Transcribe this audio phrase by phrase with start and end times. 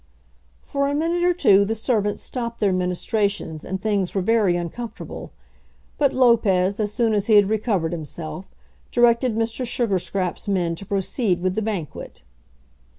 [0.63, 5.31] For a minute or two the servants stopped their ministrations, and things were very uncomfortable;
[5.99, 8.45] but Lopez, as soon as he had recovered himself,
[8.91, 9.63] directed Mr.
[9.63, 12.23] Sugarscraps' men to proceed with the banquet.